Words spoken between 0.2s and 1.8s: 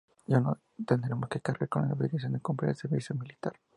Ya no tendremos que cargar